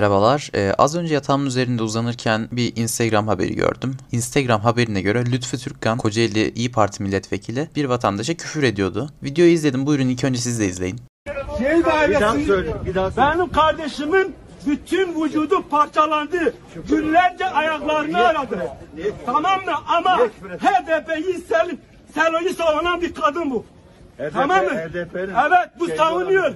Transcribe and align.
Merhabalar. 0.00 0.50
Ee, 0.54 0.72
az 0.78 0.96
önce 0.96 1.14
yatağımın 1.14 1.46
üzerinde 1.46 1.82
uzanırken 1.82 2.48
bir 2.52 2.72
Instagram 2.76 3.28
haberi 3.28 3.54
gördüm. 3.54 3.96
Instagram 4.12 4.60
haberine 4.60 5.00
göre 5.02 5.24
Lütfü 5.26 5.58
Türkkan, 5.58 5.98
Kocaeli 5.98 6.50
İyi 6.50 6.72
Parti 6.72 7.02
milletvekili 7.02 7.68
bir 7.76 7.84
vatandaşa 7.84 8.34
küfür 8.34 8.62
ediyordu. 8.62 9.08
Videoyu 9.22 9.50
izledim. 9.52 9.86
Buyurun 9.86 10.08
ilk 10.08 10.24
önce 10.24 10.40
siz 10.40 10.60
de 10.60 10.66
izleyin. 10.66 11.00
Şehir 11.58 11.78
Bir 12.10 12.20
daha 12.20 12.32
söyle, 12.38 12.74
bir 12.86 12.94
daha 12.94 13.10
söyle. 13.10 13.28
benim 13.34 13.52
kardeşimin 13.52 14.34
bütün 14.66 15.22
vücudu 15.24 15.68
parçalandı. 15.68 16.54
Günlerce 16.88 17.46
ayaklarını 17.46 18.18
aradı. 18.18 18.68
Tamam 19.26 19.64
mı? 19.64 19.72
Ama 19.88 20.18
HDP'yi 20.60 21.38
sel, 21.48 21.70
Selo'yu 22.14 22.54
savunan 22.54 23.00
bir 23.00 23.14
kadın 23.14 23.50
bu. 23.50 23.64
HDP, 24.18 24.32
Tamam 24.32 24.64
mı? 24.64 24.70
HDP'nin 24.70 25.34
Evet 25.48 25.70
bu 25.80 25.86
savunuyor. 25.96 26.52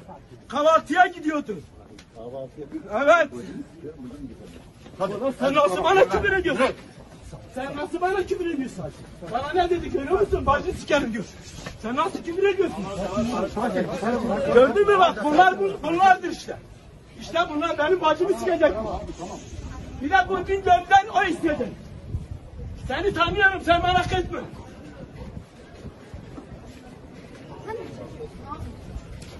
Kahvaltıya 0.48 1.06
gidiyordu. 1.06 1.56
Evet. 2.94 3.28
Sen 5.38 5.54
nasıl 5.54 5.84
bana 5.84 6.04
küfür 6.08 6.32
ediyorsun? 6.32 6.66
Sen 7.54 7.76
nasıl 7.76 8.00
bana 8.00 8.16
küfür 8.26 8.54
ediyorsun? 8.54 8.84
Bana 9.32 9.52
ne 9.54 9.70
dedi 9.70 9.90
görüyor 9.92 10.20
musun? 10.20 10.46
Bacı 10.46 10.72
sikerim 10.72 11.12
diyor. 11.12 11.24
Sen 11.82 11.96
nasıl 11.96 12.22
küfür 12.22 12.42
ediyorsun? 12.48 12.84
Gördün 14.54 14.86
mü 14.88 14.98
bak 14.98 15.24
bunlar 15.24 15.58
bu- 15.60 15.72
bunlardır 15.82 16.28
işte. 16.30 16.56
İşte 17.20 17.38
bunlar 17.54 17.78
benim 17.78 18.00
bacımı 18.00 18.38
sikecek. 18.38 18.72
Bir 20.02 20.10
de 20.10 20.16
bu 20.28 20.44
gündemden 20.44 21.06
o 21.16 21.22
istedi. 21.22 21.68
Seni 22.88 23.14
tanıyorum 23.14 23.60
sen 23.64 23.82
merak 23.82 24.12
etme. 24.12 24.38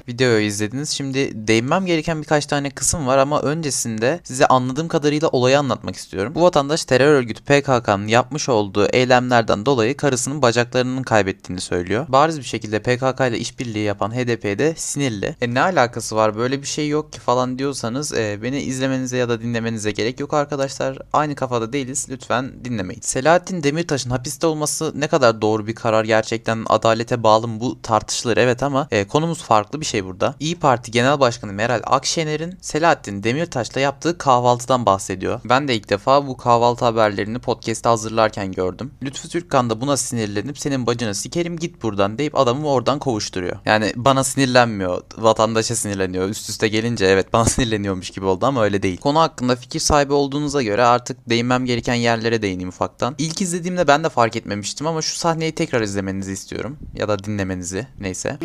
Videoyu 0.09 0.47
izlediniz. 0.47 0.91
Şimdi 0.91 1.49
değinmem 1.49 1.87
gereken 1.87 2.23
birkaç 2.23 2.47
tane 2.47 2.71
kısım 2.71 3.07
var 3.07 3.19
ama 3.19 3.43
öncesinde 3.43 4.21
size 4.25 4.47
anladığım 4.47 4.89
kadarıyla 4.89 5.29
olayı 5.29 5.59
anlatmak 5.59 5.97
istiyorum. 5.97 6.33
Bu 6.35 6.43
vatandaş 6.43 6.85
terör 6.85 7.13
örgütü 7.13 7.43
PKK'nın 7.43 8.07
yapmış 8.07 8.49
olduğu 8.49 8.87
eylemlerden 8.87 9.67
dolayı 9.67 9.97
karısının 9.97 10.43
bacaklarının 10.43 11.03
kaybettiğini 11.03 11.61
söylüyor. 11.61 12.07
Bariz 12.09 12.39
bir 12.39 12.45
şekilde 12.45 12.79
PKK 12.79 13.21
ile 13.21 13.39
işbirliği 13.39 13.85
yapan 13.85 14.11
HDP 14.11 14.59
de 14.59 14.75
sinirli. 14.77 15.37
E 15.41 15.55
ne 15.55 15.61
alakası 15.61 16.17
var 16.17 16.37
böyle 16.37 16.63
bir 16.63 16.67
şey 16.67 16.89
yok 16.89 17.13
ki 17.13 17.21
falan 17.21 17.59
diyorsanız 17.59 18.13
e, 18.13 18.39
beni 18.43 18.61
izlemenize 18.61 19.17
ya 19.17 19.29
da 19.29 19.43
dinlemenize 19.43 19.91
gerek 19.91 20.21
yok 20.21 20.35
arkadaşlar. 20.35 20.99
Aynı 21.13 21.35
kafada 21.35 21.73
değiliz. 21.73 22.07
Lütfen 22.11 22.65
dinlemeyin. 22.65 23.01
Selahattin 23.01 23.63
Demirtaş'ın 23.63 24.11
hapiste 24.11 24.47
olması 24.47 24.93
ne 24.95 25.07
kadar 25.07 25.43
doğru 25.43 25.67
bir 25.67 25.75
karar 25.75 26.05
gerçekten 26.05 26.65
adalete 26.69 27.23
bağlı 27.23 27.49
mı 27.49 27.61
bu 27.61 27.83
tartışılır 27.83 28.37
evet 28.37 28.63
ama 28.63 28.89
e, 28.91 29.05
konumuz 29.05 29.43
farklı 29.43 29.81
bir 29.81 29.87
şey 29.87 29.94
burada. 30.05 30.35
İyi 30.41 30.59
Parti 30.59 30.91
Genel 30.91 31.21
Başkanı 31.21 31.53
Meral 31.53 31.81
Akşener'in 31.85 32.59
Selahattin 32.61 33.23
Demirtaş'la 33.23 33.81
yaptığı 33.81 34.19
kahvaltıdan 34.19 34.87
bahsediyor. 34.87 35.41
Ben 35.45 35.69
de 35.69 35.77
ilk 35.77 35.91
defa 35.91 36.27
bu 36.27 36.37
kahvaltı 36.37 36.85
haberlerini 36.85 37.39
podcast'te 37.39 37.89
hazırlarken 37.89 38.53
gördüm. 38.53 38.91
Lütfü 39.03 39.29
Türkkan 39.29 39.71
da 39.71 39.81
buna 39.81 39.97
sinirlenip 39.97 40.59
senin 40.59 40.87
bacını 40.87 41.15
sikerim 41.15 41.57
git 41.57 41.83
buradan 41.83 42.19
deyip 42.19 42.39
adamı 42.39 42.69
oradan 42.69 42.99
kovuşturuyor. 42.99 43.57
Yani 43.65 43.93
bana 43.97 44.25
sinirlenmiyor, 44.25 45.03
vatandaşa 45.19 45.75
sinirleniyor. 45.77 46.29
Üst 46.29 46.51
üste 46.51 46.69
gelince 46.69 47.07
evet 47.07 47.33
bana 47.33 47.45
sinirleniyormuş 47.55 48.11
gibi 48.11 48.27
oldu 48.27 48.47
ama 48.47 48.65
öyle 48.65 48.83
değil. 48.83 48.97
Konu 48.97 49.21
hakkında 49.21 49.57
fikir 49.57 49.81
sahibi 49.81 50.13
olduğunuza 50.13 50.63
göre 50.63 50.85
artık 50.85 51.31
değinmem 51.31 51.65
gereken 51.65 51.95
yerlere 51.95 52.43
değineyim 52.43 52.69
ufaktan. 52.69 53.15
İlk 53.19 53.43
izlediğimde 53.43 53.87
ben 53.87 54.05
de 54.05 54.09
fark 54.09 54.37
etmemiştim 54.37 54.87
ama 54.87 55.03
şu 55.03 55.17
sahneyi 55.17 55.53
tekrar 55.53 55.81
izlemenizi 55.81 56.33
istiyorum. 56.33 56.79
Ya 56.95 57.09
da 57.09 57.25
dinlemenizi 57.25 57.87
neyse. 58.01 58.39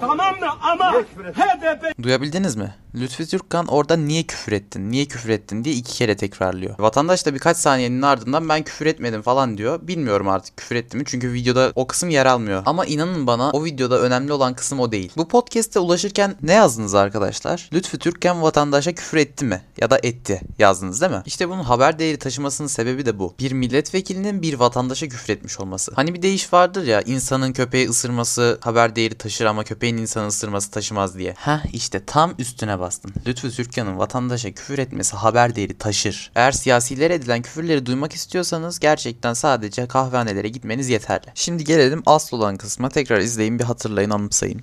Tamam 0.00 0.18
mı? 0.30 0.46
Ama 0.62 0.92
HDP 1.34 2.02
Duyabildiniz 2.02 2.56
mi? 2.56 2.74
Lütfü 2.94 3.26
Türkkan 3.26 3.66
orada 3.66 3.96
niye 3.96 4.22
küfür 4.22 4.52
ettin, 4.52 4.90
niye 4.90 5.04
küfür 5.04 5.28
ettin 5.28 5.64
diye 5.64 5.74
iki 5.74 5.92
kere 5.92 6.16
tekrarlıyor. 6.16 6.74
Vatandaş 6.78 7.26
da 7.26 7.34
birkaç 7.34 7.56
saniyenin 7.56 8.02
ardından 8.02 8.48
ben 8.48 8.62
küfür 8.62 8.86
etmedim 8.86 9.22
falan 9.22 9.58
diyor. 9.58 9.80
Bilmiyorum 9.82 10.28
artık 10.28 10.56
küfür 10.56 10.76
etti 10.76 10.96
mi 10.96 11.04
çünkü 11.06 11.32
videoda 11.32 11.72
o 11.74 11.86
kısım 11.86 12.10
yer 12.10 12.26
almıyor. 12.26 12.62
Ama 12.66 12.84
inanın 12.84 13.26
bana 13.26 13.50
o 13.50 13.64
videoda 13.64 14.00
önemli 14.00 14.32
olan 14.32 14.54
kısım 14.54 14.80
o 14.80 14.92
değil. 14.92 15.12
Bu 15.16 15.28
podcast'te 15.28 15.78
ulaşırken 15.78 16.36
ne 16.42 16.52
yazdınız 16.52 16.94
arkadaşlar? 16.94 17.70
Lütfü 17.72 17.98
Türkkan 17.98 18.42
vatandaşa 18.42 18.92
küfür 18.92 19.18
etti 19.18 19.44
mi? 19.44 19.62
Ya 19.80 19.90
da 19.90 19.98
etti 20.02 20.40
yazdınız 20.58 21.00
değil 21.00 21.12
mi? 21.12 21.22
İşte 21.26 21.48
bunun 21.48 21.62
haber 21.62 21.98
değeri 21.98 22.18
taşımasının 22.18 22.68
sebebi 22.68 23.06
de 23.06 23.18
bu. 23.18 23.34
Bir 23.38 23.52
milletvekilinin 23.52 24.42
bir 24.42 24.54
vatandaşa 24.54 25.08
küfür 25.08 25.32
etmiş 25.32 25.60
olması. 25.60 25.92
Hani 25.94 26.14
bir 26.14 26.22
deyiş 26.22 26.52
vardır 26.52 26.86
ya 26.86 27.00
insanın 27.00 27.52
köpeği 27.52 27.88
ısırması 27.88 28.58
haber 28.60 28.96
değeri 28.96 29.14
taşır 29.14 29.44
ama 29.44 29.64
köpeğin 29.64 29.96
insanı 29.96 30.17
ısırması 30.26 30.70
taşımaz 30.70 31.18
diye. 31.18 31.34
Heh 31.38 31.74
işte 31.74 32.04
tam 32.04 32.34
üstüne 32.38 32.78
bastın. 32.78 33.12
Lütfü 33.26 33.50
Türkkan'ın 33.50 33.98
vatandaşa 33.98 34.50
küfür 34.50 34.78
etmesi 34.78 35.16
haber 35.16 35.56
değeri 35.56 35.78
taşır. 35.78 36.30
Eğer 36.34 36.52
siyasilere 36.52 37.14
edilen 37.14 37.42
küfürleri 37.42 37.86
duymak 37.86 38.12
istiyorsanız 38.12 38.78
gerçekten 38.78 39.34
sadece 39.34 39.86
kahvehanelere 39.86 40.48
gitmeniz 40.48 40.88
yeterli. 40.88 41.26
Şimdi 41.34 41.64
gelelim 41.64 42.02
asıl 42.06 42.36
olan 42.36 42.56
kısma 42.56 42.88
tekrar 42.88 43.18
izleyin 43.18 43.58
bir 43.58 43.64
hatırlayın 43.64 44.10
anımsayın. 44.10 44.62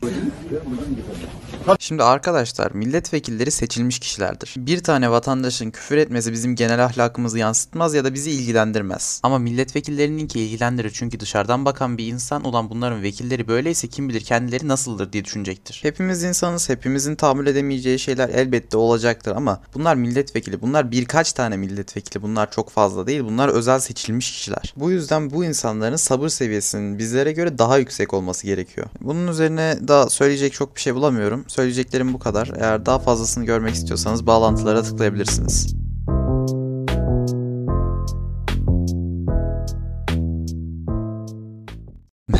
Şimdi 1.79 2.03
arkadaşlar 2.03 2.71
milletvekilleri 2.71 3.51
seçilmiş 3.51 3.99
kişilerdir. 3.99 4.53
Bir 4.57 4.83
tane 4.83 5.11
vatandaşın 5.11 5.71
küfür 5.71 5.97
etmesi 5.97 6.31
bizim 6.31 6.55
genel 6.55 6.85
ahlakımızı 6.85 7.39
yansıtmaz 7.39 7.93
ya 7.93 8.03
da 8.03 8.13
bizi 8.13 8.31
ilgilendirmez. 8.31 9.19
Ama 9.23 9.39
milletvekillerinin 9.39 10.27
ki 10.27 10.39
ilgilendirir 10.39 10.91
çünkü 10.93 11.19
dışarıdan 11.19 11.65
bakan 11.65 11.97
bir 11.97 12.07
insan 12.07 12.45
ulan 12.45 12.69
bunların 12.69 13.03
vekilleri 13.03 13.47
böyleyse 13.47 13.87
kim 13.87 14.09
bilir 14.09 14.21
kendileri 14.21 14.67
nasıldır 14.67 15.13
diye 15.13 15.23
düşünecektir. 15.45 15.79
Hepimiz 15.81 16.23
insanız, 16.23 16.69
hepimizin 16.69 17.15
tahammül 17.15 17.47
edemeyeceği 17.47 17.99
şeyler 17.99 18.29
elbette 18.29 18.77
olacaktır 18.77 19.31
ama 19.35 19.61
bunlar 19.73 19.95
milletvekili, 19.95 20.61
bunlar 20.61 20.91
birkaç 20.91 21.33
tane 21.33 21.57
milletvekili, 21.57 22.23
bunlar 22.23 22.51
çok 22.51 22.69
fazla 22.69 23.07
değil, 23.07 23.23
bunlar 23.23 23.49
özel 23.49 23.79
seçilmiş 23.79 24.31
kişiler. 24.31 24.73
Bu 24.77 24.91
yüzden 24.91 25.31
bu 25.31 25.45
insanların 25.45 25.95
sabır 25.95 26.29
seviyesinin 26.29 26.99
bizlere 26.99 27.31
göre 27.31 27.57
daha 27.57 27.77
yüksek 27.77 28.13
olması 28.13 28.47
gerekiyor. 28.47 28.87
Bunun 29.01 29.27
üzerine 29.27 29.77
daha 29.87 30.09
söyleyecek 30.09 30.53
çok 30.53 30.75
bir 30.75 30.81
şey 30.81 30.95
bulamıyorum. 30.95 31.45
Söyleyeceklerim 31.47 32.13
bu 32.13 32.19
kadar. 32.19 32.51
Eğer 32.59 32.85
daha 32.85 32.99
fazlasını 32.99 33.45
görmek 33.45 33.75
istiyorsanız 33.75 34.27
bağlantılara 34.27 34.83
tıklayabilirsiniz. 34.83 35.84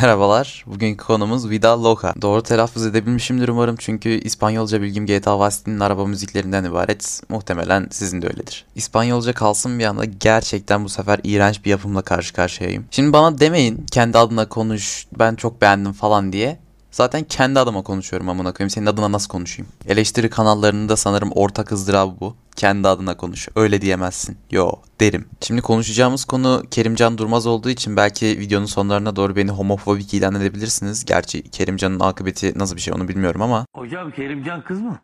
Merhabalar. 0.06 0.64
Bugünkü 0.66 1.04
konumuz 1.04 1.50
Vida 1.50 1.82
Loca. 1.82 2.14
Doğru 2.22 2.42
telaffuz 2.42 2.86
edebilmişimdir 2.86 3.48
umarım 3.48 3.76
çünkü 3.78 4.08
İspanyolca 4.08 4.82
bilgim 4.82 5.06
GTA 5.06 5.46
Vice 5.46 5.56
City'nin 5.56 5.80
araba 5.80 6.06
müziklerinden 6.06 6.64
ibaret. 6.64 7.22
Muhtemelen 7.28 7.88
sizin 7.90 8.22
de 8.22 8.26
öyledir. 8.26 8.64
İspanyolca 8.74 9.32
kalsın 9.32 9.78
bir 9.78 9.84
anda 9.84 10.04
gerçekten 10.04 10.84
bu 10.84 10.88
sefer 10.88 11.20
iğrenç 11.24 11.64
bir 11.64 11.70
yapımla 11.70 12.02
karşı 12.02 12.34
karşıyayım. 12.34 12.84
Şimdi 12.90 13.12
bana 13.12 13.38
demeyin 13.38 13.86
kendi 13.92 14.18
adına 14.18 14.48
konuş 14.48 15.06
ben 15.18 15.34
çok 15.34 15.60
beğendim 15.60 15.92
falan 15.92 16.32
diye. 16.32 16.58
Zaten 16.96 17.24
kendi 17.24 17.60
adıma 17.60 17.82
konuşuyorum 17.82 18.28
amına 18.28 18.52
koyayım. 18.52 18.70
Senin 18.70 18.86
adına 18.86 19.12
nasıl 19.12 19.28
konuşayım? 19.28 19.72
Eleştiri 19.88 20.30
kanallarının 20.30 20.88
da 20.88 20.96
sanırım 20.96 21.30
ortak 21.34 21.72
ızdırabı 21.72 22.20
bu. 22.20 22.36
Kendi 22.56 22.88
adına 22.88 23.16
konuş. 23.16 23.48
Öyle 23.56 23.80
diyemezsin. 23.80 24.36
Yo 24.50 24.72
derim. 25.00 25.28
Şimdi 25.40 25.62
konuşacağımız 25.62 26.24
konu 26.24 26.62
Kerimcan 26.70 27.18
Durmaz 27.18 27.46
olduğu 27.46 27.70
için 27.70 27.96
belki 27.96 28.26
videonun 28.26 28.66
sonlarına 28.66 29.16
doğru 29.16 29.36
beni 29.36 29.50
homofobik 29.50 30.14
ilan 30.14 30.34
edebilirsiniz. 30.34 31.04
Gerçi 31.04 31.42
Kerimcan'ın 31.42 32.00
akıbeti 32.00 32.58
nasıl 32.58 32.76
bir 32.76 32.80
şey 32.80 32.94
onu 32.94 33.08
bilmiyorum 33.08 33.42
ama. 33.42 33.66
Hocam 33.74 34.10
Kerimcan 34.10 34.62
kız 34.64 34.80
mı? 34.80 34.98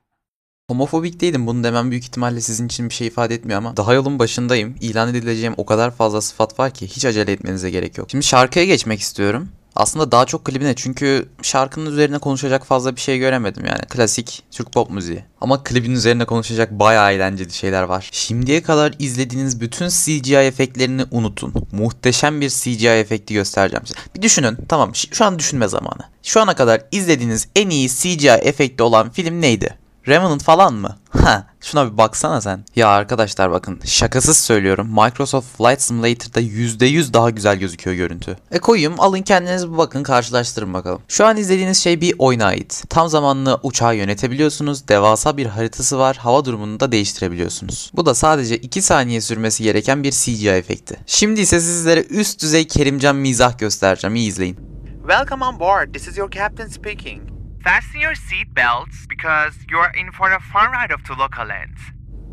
Homofobik 0.70 1.20
değilim. 1.20 1.46
Bunu 1.46 1.64
demem 1.64 1.90
büyük 1.90 2.04
ihtimalle 2.04 2.40
sizin 2.40 2.66
için 2.66 2.88
bir 2.88 2.94
şey 2.94 3.06
ifade 3.06 3.34
etmiyor 3.34 3.58
ama 3.58 3.76
daha 3.76 3.94
yolun 3.94 4.18
başındayım. 4.18 4.74
İlan 4.80 5.08
edileceğim 5.08 5.54
o 5.56 5.66
kadar 5.66 5.90
fazla 5.90 6.20
sıfat 6.20 6.58
var 6.58 6.70
ki 6.70 6.86
hiç 6.86 7.04
acele 7.04 7.32
etmenize 7.32 7.70
gerek 7.70 7.98
yok. 7.98 8.10
Şimdi 8.10 8.24
şarkıya 8.24 8.64
geçmek 8.64 9.00
istiyorum. 9.00 9.48
Aslında 9.76 10.12
daha 10.12 10.24
çok 10.26 10.44
klibine 10.44 10.74
çünkü 10.74 11.28
şarkının 11.42 11.90
üzerine 11.90 12.18
konuşacak 12.18 12.66
fazla 12.66 12.96
bir 12.96 13.00
şey 13.00 13.18
göremedim 13.18 13.64
yani. 13.64 13.80
Klasik 13.88 14.42
Türk 14.50 14.72
pop 14.72 14.90
müziği. 14.90 15.24
Ama 15.40 15.62
klibin 15.64 15.92
üzerine 15.92 16.24
konuşacak 16.24 16.70
bayağı 16.70 17.12
eğlenceli 17.12 17.52
şeyler 17.52 17.82
var. 17.82 18.08
Şimdiye 18.12 18.62
kadar 18.62 18.94
izlediğiniz 18.98 19.60
bütün 19.60 19.88
CGI 19.88 20.36
efektlerini 20.36 21.04
unutun. 21.10 21.54
Muhteşem 21.72 22.40
bir 22.40 22.50
CGI 22.50 22.88
efekti 22.88 23.34
göstereceğim 23.34 23.86
size. 23.86 24.00
Bir 24.16 24.22
düşünün. 24.22 24.58
Tamam 24.68 24.94
şu 24.94 25.24
an 25.24 25.38
düşünme 25.38 25.68
zamanı. 25.68 26.02
Şu 26.22 26.40
ana 26.40 26.54
kadar 26.54 26.82
izlediğiniz 26.92 27.48
en 27.56 27.70
iyi 27.70 27.88
CGI 27.88 28.28
efekti 28.28 28.82
olan 28.82 29.10
film 29.10 29.40
neydi? 29.40 29.81
Revenant 30.08 30.42
falan 30.42 30.74
mı? 30.74 30.96
Ha, 31.10 31.46
şuna 31.60 31.92
bir 31.92 31.98
baksana 31.98 32.40
sen. 32.40 32.64
Ya 32.76 32.88
arkadaşlar 32.88 33.50
bakın 33.50 33.80
şakasız 33.84 34.36
söylüyorum. 34.36 34.88
Microsoft 34.88 35.56
Flight 35.56 35.82
Simulator'da 35.82 36.40
%100 36.40 37.12
daha 37.12 37.30
güzel 37.30 37.56
gözüküyor 37.56 37.96
görüntü. 37.96 38.36
E 38.50 38.58
koyayım 38.58 38.94
alın 38.98 39.22
kendiniz 39.22 39.72
bir 39.72 39.78
bakın 39.78 40.02
karşılaştırın 40.02 40.74
bakalım. 40.74 41.00
Şu 41.08 41.26
an 41.26 41.36
izlediğiniz 41.36 41.78
şey 41.78 42.00
bir 42.00 42.14
oyuna 42.18 42.44
ait. 42.44 42.84
Tam 42.88 43.08
zamanlı 43.08 43.60
uçağı 43.62 43.96
yönetebiliyorsunuz. 43.96 44.88
Devasa 44.88 45.36
bir 45.36 45.46
haritası 45.46 45.98
var. 45.98 46.16
Hava 46.16 46.44
durumunu 46.44 46.80
da 46.80 46.92
değiştirebiliyorsunuz. 46.92 47.90
Bu 47.94 48.06
da 48.06 48.14
sadece 48.14 48.56
2 48.56 48.82
saniye 48.82 49.20
sürmesi 49.20 49.62
gereken 49.62 50.02
bir 50.02 50.12
CGI 50.12 50.48
efekti. 50.48 50.96
Şimdi 51.06 51.40
ise 51.40 51.60
sizlere 51.60 52.02
üst 52.02 52.42
düzey 52.42 52.66
Kerimcan 52.66 53.16
mizah 53.16 53.58
göstereceğim. 53.58 54.16
İyi 54.16 54.28
izleyin. 54.28 54.56
Welcome 55.08 55.44
on 55.44 55.60
board. 55.60 55.94
This 55.94 56.08
is 56.08 56.18
your 56.18 56.30
captain 56.30 56.68
speaking. 56.68 57.31
Fasten 57.64 58.00
your 58.00 58.16
seat 58.16 58.54
belts 58.56 59.06
because 59.06 59.54
you 59.70 59.78
are 59.78 59.92
in 60.00 60.10
for 60.10 60.32
a 60.32 60.40
fun 60.40 60.72
ride 60.72 60.92
of 60.94 61.04
to 61.04 61.14
local 61.14 61.46
lands. 61.46 61.80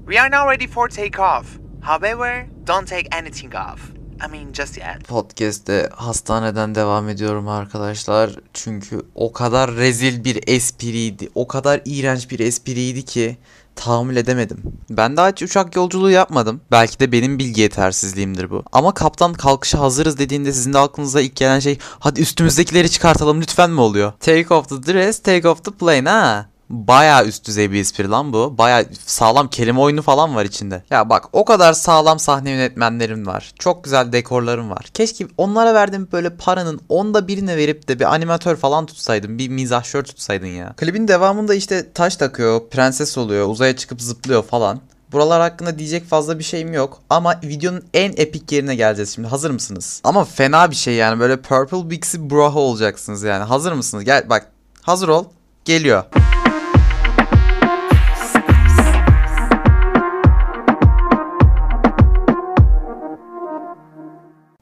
We 0.07 0.17
are 0.17 0.29
now 0.29 0.47
ready 0.47 0.67
for 0.67 0.89
takeoff. 0.89 1.59
However, 1.81 2.47
don't 2.63 2.87
take 2.87 3.07
anything 3.11 3.55
off. 3.55 3.91
I 4.21 4.27
mean, 4.27 4.53
just 4.53 4.77
yet. 4.77 5.07
Podcast'te 5.07 5.89
hastaneden 5.95 6.75
devam 6.75 7.09
ediyorum 7.09 7.47
arkadaşlar. 7.47 8.31
Çünkü 8.53 9.01
o 9.15 9.33
kadar 9.33 9.75
rezil 9.75 10.23
bir 10.23 10.39
espriydi. 10.47 11.29
O 11.35 11.47
kadar 11.47 11.81
iğrenç 11.85 12.31
bir 12.31 12.39
espriydi 12.39 13.05
ki 13.05 13.37
tahammül 13.79 14.15
edemedim. 14.15 14.63
Ben 14.89 15.17
daha 15.17 15.29
hiç 15.29 15.43
uçak 15.43 15.75
yolculuğu 15.75 16.09
yapmadım. 16.09 16.61
Belki 16.71 16.99
de 16.99 17.11
benim 17.11 17.39
bilgi 17.39 17.61
yetersizliğimdir 17.61 18.49
bu. 18.49 18.63
Ama 18.71 18.93
kaptan 18.93 19.33
kalkışa 19.33 19.79
hazırız 19.79 20.17
dediğinde 20.17 20.53
sizin 20.53 20.73
de 20.73 20.79
aklınıza 20.79 21.21
ilk 21.21 21.35
gelen 21.35 21.59
şey 21.59 21.77
hadi 21.99 22.21
üstümüzdekileri 22.21 22.89
çıkartalım 22.91 23.41
lütfen 23.41 23.71
mi 23.71 23.81
oluyor? 23.81 24.13
Take 24.19 24.53
off 24.53 24.69
the 24.69 24.93
dress, 24.93 25.19
take 25.19 25.49
off 25.49 25.63
the 25.63 25.71
plane 25.71 26.09
ha. 26.09 26.49
Baya 26.69 27.25
üst 27.25 27.47
düzey 27.47 27.71
bir 27.71 27.79
espri 27.79 28.09
lan 28.09 28.33
bu. 28.33 28.57
Baya 28.57 28.85
sağlam 29.05 29.49
kelime 29.49 29.79
oyunu 29.79 30.01
falan 30.01 30.35
var 30.35 30.45
içinde. 30.45 30.83
Ya 30.89 31.09
bak 31.09 31.25
o 31.33 31.45
kadar 31.45 31.73
sağlam 31.73 32.19
sahne 32.19 32.49
yönetmenlerim 32.49 33.27
var. 33.27 33.51
Çok 33.59 33.83
güzel 33.83 34.11
dekorlarım 34.11 34.69
var. 34.69 34.85
Keşke 34.93 35.27
onlara 35.37 35.73
verdiğim 35.73 36.07
böyle 36.11 36.35
paranın 36.35 36.81
onda 36.89 37.27
birine 37.27 37.57
verip 37.57 37.87
de 37.87 37.99
bir 37.99 38.13
animatör 38.13 38.55
falan 38.55 38.85
tutsaydın. 38.85 39.37
Bir 39.37 39.49
mizahşör 39.49 40.03
tutsaydın 40.03 40.47
ya. 40.47 40.73
Klibin 40.77 41.07
devamında 41.07 41.55
işte 41.55 41.93
taş 41.93 42.15
takıyor, 42.15 42.69
prenses 42.69 43.17
oluyor, 43.17 43.47
uzaya 43.47 43.75
çıkıp 43.75 44.01
zıplıyor 44.01 44.43
falan. 44.43 44.79
Buralar 45.11 45.41
hakkında 45.41 45.79
diyecek 45.79 46.05
fazla 46.05 46.39
bir 46.39 46.43
şeyim 46.43 46.73
yok. 46.73 47.01
Ama 47.09 47.39
videonun 47.43 47.83
en 47.93 48.13
epik 48.17 48.51
yerine 48.51 48.75
geleceğiz 48.75 49.15
şimdi. 49.15 49.27
Hazır 49.27 49.51
mısınız? 49.51 50.01
Ama 50.03 50.25
fena 50.25 50.71
bir 50.71 50.75
şey 50.75 50.93
yani. 50.93 51.19
Böyle 51.19 51.41
Purple 51.41 51.89
Bixie 51.89 52.29
Braho 52.29 52.59
olacaksınız 52.59 53.23
yani. 53.23 53.43
Hazır 53.43 53.71
mısınız? 53.71 54.03
Gel 54.03 54.29
bak. 54.29 54.51
Hazır 54.81 55.07
ol. 55.07 55.25
Geliyor. 55.65 56.03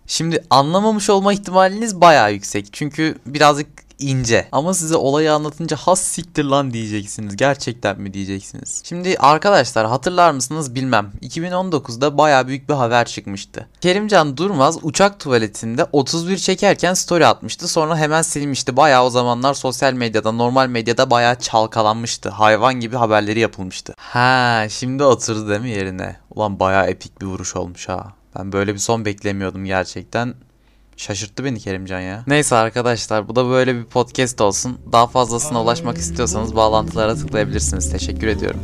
Şimdi 0.08 0.44
anlamamış 0.50 1.10
olma 1.10 1.34
ihtimaliniz 1.34 2.02
bayağı 2.02 2.34
yüksek. 2.34 2.68
Çünkü 2.74 3.16
birazcık 3.26 3.68
ince. 4.00 4.48
Ama 4.52 4.74
size 4.74 4.96
olayı 4.96 5.34
anlatınca 5.34 5.78
has 5.78 6.02
siktir 6.02 6.44
lan 6.44 6.74
diyeceksiniz. 6.74 7.36
Gerçekten 7.36 8.02
mi 8.02 8.14
diyeceksiniz? 8.14 8.82
Şimdi 8.86 9.16
arkadaşlar 9.20 9.88
hatırlar 9.88 10.32
mısınız 10.32 10.76
bilmem. 10.76 11.12
2019'da 11.22 12.18
bayağı 12.18 12.48
büyük 12.48 12.70
bir 12.70 12.74
haber 12.74 13.06
çıkmıştı. 13.06 13.68
Kerimcan 13.82 14.38
Durmaz 14.38 14.78
uçak 14.82 15.20
tuvaletinde 15.20 15.86
31 15.92 16.38
çekerken 16.38 16.94
story 16.94 17.26
atmıştı. 17.26 17.68
Sonra 17.68 17.98
hemen 17.98 18.22
silmişti. 18.22 18.78
Bayağı 18.78 19.04
o 19.04 19.10
zamanlar 19.10 19.54
sosyal 19.54 19.94
medyada, 19.94 20.32
normal 20.32 20.68
medyada 20.68 21.10
bayağı 21.10 21.40
çalkalanmıştı. 21.40 22.30
Hayvan 22.30 22.74
gibi 22.74 22.96
haberleri 22.96 23.40
yapılmıştı. 23.40 23.94
Ha, 23.98 24.66
şimdi 24.70 25.04
oturdu 25.04 25.50
değil 25.50 25.62
mi 25.62 25.70
yerine? 25.70 26.16
Ulan 26.36 26.60
bayağı 26.60 26.88
epik 26.88 27.22
bir 27.22 27.26
vuruş 27.26 27.56
olmuş 27.56 27.90
ha. 27.90 28.18
Ben 28.38 28.52
böyle 28.52 28.74
bir 28.74 28.80
son 28.80 29.06
beklemiyordum 29.06 29.66
gerçekten. 29.66 30.34
Şaşırttı 30.98 31.46
beni 31.46 31.60
Kerimcan 31.60 32.00
ya. 32.00 32.24
Neyse 32.28 32.56
arkadaşlar 32.56 33.28
bu 33.28 33.36
da 33.36 33.50
böyle 33.50 33.76
bir 33.76 33.84
podcast 33.86 34.42
olsun. 34.42 34.80
Daha 34.92 35.08
fazlasına 35.08 35.62
ulaşmak 35.64 35.98
istiyorsanız 35.98 36.56
bağlantılara 36.56 37.16
tıklayabilirsiniz. 37.16 37.92
Teşekkür 37.92 38.28
ediyorum. 38.28 38.60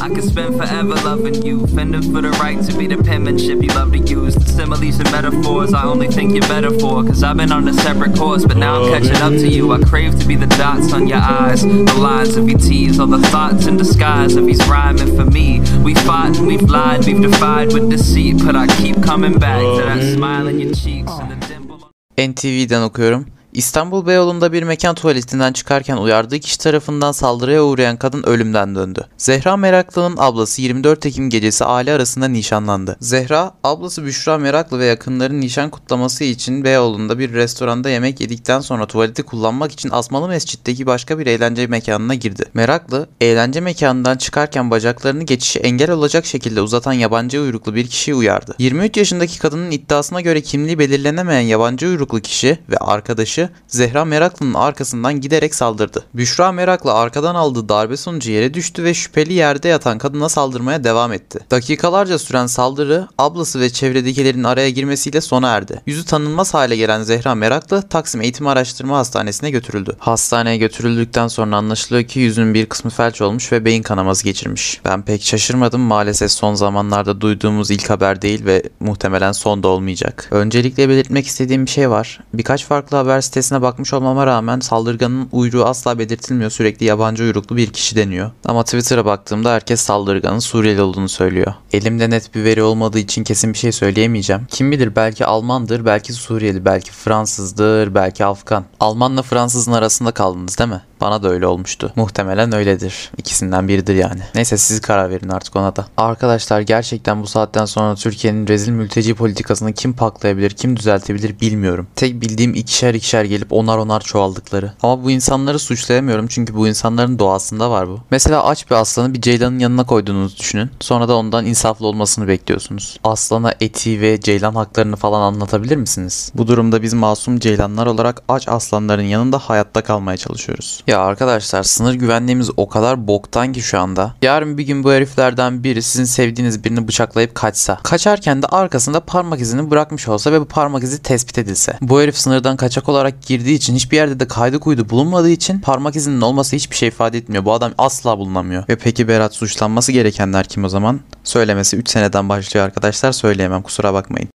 I 0.00 0.08
could 0.08 0.24
spend 0.24 0.56
forever 0.56 0.94
loving 0.94 1.42
you, 1.42 1.66
fending 1.68 2.02
for 2.12 2.20
the 2.20 2.30
right 2.32 2.62
to 2.66 2.76
be 2.76 2.86
the 2.86 3.02
penmanship 3.02 3.62
you 3.62 3.68
love 3.70 3.92
to 3.92 3.98
use. 3.98 4.34
The 4.34 4.46
similes 4.46 4.98
and 5.00 5.10
metaphors 5.10 5.72
I 5.72 5.84
only 5.84 6.08
think 6.08 6.32
you're 6.32 6.48
better 6.48 6.70
for. 6.78 7.02
Cause 7.04 7.22
I've 7.22 7.36
been 7.36 7.52
on 7.52 7.66
a 7.68 7.74
separate 7.74 8.16
course, 8.16 8.44
but 8.44 8.56
now 8.56 8.82
I'm 8.82 8.90
catching 8.90 9.22
up 9.22 9.32
to 9.32 9.48
you. 9.48 9.72
I 9.72 9.78
crave 9.80 10.18
to 10.20 10.26
be 10.26 10.36
the 10.36 10.46
dots 10.46 10.92
on 10.92 11.06
your 11.06 11.18
eyes, 11.18 11.62
the 11.62 11.98
lines 11.98 12.36
of 12.36 12.48
your 12.48 12.58
teeth, 12.58 13.00
all 13.00 13.06
the 13.06 13.22
thoughts 13.28 13.66
in 13.66 13.76
disguise 13.76 14.36
of 14.36 14.46
he's 14.46 14.66
rhyming 14.68 15.16
for 15.16 15.24
me. 15.24 15.60
We 15.82 15.94
fought 15.94 16.36
and 16.38 16.46
we've 16.46 16.62
lied, 16.62 17.06
we've 17.06 17.22
defied 17.22 17.72
with 17.72 17.90
deceit, 17.90 18.44
but 18.44 18.56
I 18.56 18.66
keep 18.66 19.02
coming 19.02 19.38
back 19.38 19.60
to 19.60 19.82
that 19.84 20.14
smile 20.14 20.46
in 20.48 20.60
your 20.60 20.74
cheeks 20.74 21.12
and 21.12 21.30
the 21.30 21.46
dimple. 21.46 21.90
NTV'den 22.16 22.82
okuyorum. 22.82 23.35
İstanbul 23.56 24.06
Beyoğlu'nda 24.06 24.52
bir 24.52 24.62
mekan 24.62 24.94
tuvaletinden 24.94 25.52
çıkarken 25.52 25.96
uyardığı 25.96 26.38
kişi 26.38 26.58
tarafından 26.58 27.12
saldırıya 27.12 27.64
uğrayan 27.64 27.96
kadın 27.96 28.22
ölümden 28.22 28.74
döndü. 28.74 29.06
Zehra 29.16 29.56
Meraklı'nın 29.56 30.16
ablası 30.16 30.62
24 30.62 31.06
Ekim 31.06 31.30
gecesi 31.30 31.64
aile 31.64 31.92
arasında 31.92 32.28
nişanlandı. 32.28 32.96
Zehra, 33.00 33.52
ablası 33.64 34.04
Büşra 34.04 34.38
Meraklı 34.38 34.78
ve 34.78 34.84
yakınların 34.84 35.40
nişan 35.40 35.70
kutlaması 35.70 36.24
için 36.24 36.64
Beyoğlu'nda 36.64 37.18
bir 37.18 37.32
restoranda 37.32 37.90
yemek 37.90 38.20
yedikten 38.20 38.60
sonra 38.60 38.86
tuvaleti 38.86 39.22
kullanmak 39.22 39.72
için 39.72 39.90
Asmalı 39.90 40.28
Mescid'deki 40.28 40.86
başka 40.86 41.18
bir 41.18 41.26
eğlence 41.26 41.66
mekanına 41.66 42.14
girdi. 42.14 42.44
Meraklı, 42.54 43.08
eğlence 43.20 43.60
mekanından 43.60 44.16
çıkarken 44.16 44.70
bacaklarını 44.70 45.22
geçişe 45.22 45.58
engel 45.58 45.90
olacak 45.90 46.26
şekilde 46.26 46.60
uzatan 46.60 46.92
yabancı 46.92 47.40
uyruklu 47.40 47.74
bir 47.74 47.86
kişiyi 47.86 48.14
uyardı. 48.14 48.54
23 48.58 48.96
yaşındaki 48.96 49.38
kadının 49.38 49.70
iddiasına 49.70 50.20
göre 50.20 50.40
kimliği 50.40 50.78
belirlenemeyen 50.78 51.40
yabancı 51.40 51.86
uyruklu 51.86 52.20
kişi 52.20 52.58
ve 52.68 52.76
arkadaşı 52.76 53.45
Zehra 53.68 54.04
Meraklı'nın 54.04 54.54
arkasından 54.54 55.20
giderek 55.20 55.54
saldırdı. 55.54 56.04
Büşra 56.14 56.52
Meraklı 56.52 56.92
arkadan 56.92 57.34
aldığı 57.34 57.68
darbe 57.68 57.96
sonucu 57.96 58.30
yere 58.30 58.54
düştü 58.54 58.84
ve 58.84 58.94
şüpheli 58.94 59.32
yerde 59.32 59.68
yatan 59.68 59.98
kadına 59.98 60.28
saldırmaya 60.28 60.84
devam 60.84 61.12
etti. 61.12 61.38
Dakikalarca 61.50 62.18
süren 62.18 62.46
saldırı 62.46 63.08
ablası 63.18 63.60
ve 63.60 63.70
çevredekilerin 63.70 64.44
araya 64.44 64.70
girmesiyle 64.70 65.20
sona 65.20 65.48
erdi. 65.48 65.82
Yüzü 65.86 66.04
tanınmaz 66.04 66.54
hale 66.54 66.76
gelen 66.76 67.02
Zehra 67.02 67.34
Meraklı 67.34 67.82
Taksim 67.82 68.20
Eğitim 68.20 68.46
Araştırma 68.46 68.98
Hastanesi'ne 68.98 69.50
götürüldü. 69.50 69.96
Hastaneye 69.98 70.56
götürüldükten 70.56 71.28
sonra 71.28 71.56
anlaşılıyor 71.56 72.04
ki 72.04 72.20
yüzünün 72.20 72.54
bir 72.54 72.66
kısmı 72.66 72.90
felç 72.90 73.20
olmuş 73.20 73.52
ve 73.52 73.64
beyin 73.64 73.82
kanaması 73.82 74.24
geçirmiş. 74.24 74.80
Ben 74.84 75.02
pek 75.02 75.22
şaşırmadım 75.22 75.80
maalesef 75.80 76.30
son 76.30 76.54
zamanlarda 76.54 77.20
duyduğumuz 77.20 77.70
ilk 77.70 77.90
haber 77.90 78.22
değil 78.22 78.44
ve 78.44 78.62
muhtemelen 78.80 79.32
son 79.32 79.62
da 79.62 79.68
olmayacak. 79.68 80.28
Öncelikle 80.30 80.88
belirtmek 80.88 81.26
istediğim 81.26 81.66
bir 81.66 81.70
şey 81.70 81.90
var. 81.90 82.20
Birkaç 82.34 82.64
farklı 82.64 82.96
haber 82.96 83.20
sitesine 83.36 83.62
bakmış 83.62 83.92
olmama 83.92 84.26
rağmen 84.26 84.60
saldırganın 84.60 85.28
uyruğu 85.32 85.64
asla 85.64 85.98
belirtilmiyor. 85.98 86.50
Sürekli 86.50 86.86
yabancı 86.86 87.22
uyruklu 87.22 87.56
bir 87.56 87.72
kişi 87.72 87.96
deniyor. 87.96 88.30
Ama 88.44 88.64
Twitter'a 88.64 89.04
baktığımda 89.04 89.52
herkes 89.52 89.80
saldırganın 89.80 90.38
Suriyeli 90.38 90.82
olduğunu 90.82 91.08
söylüyor. 91.08 91.54
Elimde 91.72 92.10
net 92.10 92.34
bir 92.34 92.44
veri 92.44 92.62
olmadığı 92.62 92.98
için 92.98 93.24
kesin 93.24 93.52
bir 93.52 93.58
şey 93.58 93.72
söyleyemeyeceğim. 93.72 94.46
Kim 94.50 94.72
bilir 94.72 94.96
belki 94.96 95.26
Almandır, 95.26 95.84
belki 95.84 96.12
Suriyeli, 96.12 96.64
belki 96.64 96.92
Fransızdır, 96.92 97.94
belki 97.94 98.24
Afgan. 98.24 98.64
Almanla 98.80 99.22
Fransızın 99.22 99.72
arasında 99.72 100.10
kaldınız 100.10 100.58
değil 100.58 100.70
mi? 100.70 100.82
Bana 101.00 101.22
da 101.22 101.28
öyle 101.28 101.46
olmuştu. 101.46 101.92
Muhtemelen 101.96 102.54
öyledir. 102.54 103.10
İkisinden 103.18 103.68
biridir 103.68 103.94
yani. 103.94 104.20
Neyse 104.34 104.58
siz 104.58 104.80
karar 104.80 105.10
verin 105.10 105.28
artık 105.28 105.56
ona 105.56 105.76
da. 105.76 105.86
Arkadaşlar 105.96 106.60
gerçekten 106.60 107.22
bu 107.22 107.26
saatten 107.26 107.64
sonra 107.64 107.94
Türkiye'nin 107.94 108.46
rezil 108.46 108.72
mülteci 108.72 109.14
politikasını 109.14 109.72
kim 109.72 109.92
paklayabilir, 109.92 110.50
kim 110.50 110.76
düzeltebilir 110.76 111.40
bilmiyorum. 111.40 111.86
Tek 111.96 112.20
bildiğim 112.20 112.54
ikişer 112.54 112.94
ikişer 112.94 113.24
gelip 113.24 113.52
onar 113.52 113.78
onar 113.78 114.00
çoğaldıkları. 114.00 114.72
Ama 114.82 115.04
bu 115.04 115.10
insanları 115.10 115.58
suçlayamıyorum 115.58 116.26
çünkü 116.26 116.54
bu 116.54 116.68
insanların 116.68 117.18
doğasında 117.18 117.70
var 117.70 117.88
bu. 117.88 118.00
Mesela 118.10 118.44
aç 118.44 118.70
bir 118.70 118.74
aslanı 118.74 119.14
bir 119.14 119.20
ceylanın 119.20 119.58
yanına 119.58 119.86
koyduğunuzu 119.86 120.36
düşünün. 120.36 120.70
Sonra 120.80 121.08
da 121.08 121.16
ondan 121.16 121.46
insaflı 121.46 121.86
olmasını 121.86 122.28
bekliyorsunuz. 122.28 123.00
Aslana 123.04 123.54
eti 123.60 124.00
ve 124.00 124.20
ceylan 124.20 124.54
haklarını 124.54 124.96
falan 124.96 125.20
anlatabilir 125.20 125.76
misiniz? 125.76 126.32
Bu 126.34 126.46
durumda 126.46 126.82
biz 126.82 126.94
masum 126.94 127.38
ceylanlar 127.38 127.86
olarak 127.86 128.22
aç 128.28 128.48
aslanların 128.48 129.02
yanında 129.02 129.38
hayatta 129.38 129.82
kalmaya 129.82 130.16
çalışıyoruz. 130.16 130.82
Ya 130.86 131.00
arkadaşlar 131.00 131.62
sınır 131.62 131.94
güvenliğimiz 131.94 132.50
o 132.56 132.68
kadar 132.68 133.06
boktan 133.08 133.52
ki 133.52 133.62
şu 133.62 133.78
anda. 133.80 134.14
Yarın 134.22 134.58
bir 134.58 134.62
gün 134.62 134.84
bu 134.84 134.92
heriflerden 134.92 135.64
biri 135.64 135.82
sizin 135.82 136.04
sevdiğiniz 136.04 136.64
birini 136.64 136.88
bıçaklayıp 136.88 137.34
kaçsa. 137.34 137.78
Kaçarken 137.82 138.42
de 138.42 138.46
arkasında 138.46 139.00
parmak 139.00 139.40
izini 139.40 139.70
bırakmış 139.70 140.08
olsa 140.08 140.32
ve 140.32 140.40
bu 140.40 140.44
parmak 140.44 140.82
izi 140.82 141.02
tespit 141.02 141.38
edilse. 141.38 141.78
Bu 141.80 142.00
herif 142.00 142.16
sınırdan 142.16 142.56
kaçak 142.56 142.88
olarak 142.88 143.22
girdiği 143.22 143.54
için 143.54 143.74
hiçbir 143.74 143.96
yerde 143.96 144.20
de 144.20 144.28
kaydı 144.28 144.60
kuydu 144.60 144.90
bulunmadığı 144.90 145.30
için 145.30 145.60
parmak 145.60 145.96
izinin 145.96 146.20
olması 146.20 146.56
hiçbir 146.56 146.76
şey 146.76 146.88
ifade 146.88 147.18
etmiyor. 147.18 147.44
Bu 147.44 147.52
adam 147.52 147.72
asla 147.78 148.18
bulunamıyor. 148.18 148.64
Ve 148.68 148.76
peki 148.76 149.08
Berat 149.08 149.34
suçlanması 149.34 149.92
gerekenler 149.92 150.44
kim 150.44 150.64
o 150.64 150.68
zaman? 150.68 151.00
Söylemesi 151.24 151.76
3 151.76 151.88
seneden 151.88 152.28
başlıyor 152.28 152.66
arkadaşlar 152.66 153.12
söyleyemem 153.12 153.62
kusura 153.62 153.94
bakmayın. 153.94 154.35